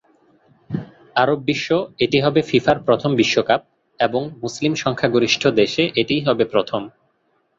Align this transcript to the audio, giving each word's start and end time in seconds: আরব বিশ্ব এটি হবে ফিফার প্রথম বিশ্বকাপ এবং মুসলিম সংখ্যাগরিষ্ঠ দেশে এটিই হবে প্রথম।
আরব 1.15 1.39
বিশ্ব 1.45 1.69
এটি 1.99 2.17
হবে 2.21 2.41
ফিফার 2.41 2.77
প্রথম 2.87 3.11
বিশ্বকাপ 3.15 3.61
এবং 3.99 4.21
মুসলিম 4.43 4.73
সংখ্যাগরিষ্ঠ 4.75 5.43
দেশে 5.61 5.83
এটিই 5.95 6.21
হবে 6.27 6.43
প্রথম। 6.53 6.81